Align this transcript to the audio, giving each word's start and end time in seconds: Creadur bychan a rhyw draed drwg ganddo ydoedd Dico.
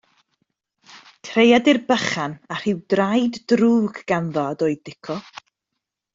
Creadur 1.27 1.79
bychan 1.91 2.33
a 2.53 2.57
rhyw 2.61 2.81
draed 2.95 3.39
drwg 3.53 4.01
ganddo 4.13 4.49
ydoedd 4.57 4.83
Dico. 4.91 5.21